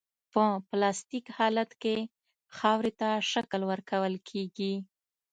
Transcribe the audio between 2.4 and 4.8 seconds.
خاورې ته شکل ورکول کیږي